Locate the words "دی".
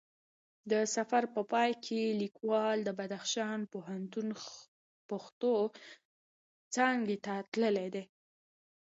7.95-8.03